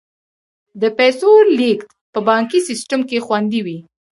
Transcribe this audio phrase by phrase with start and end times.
[0.81, 3.77] د پیسو لیږد په بانکي سیستم کې خوندي وي.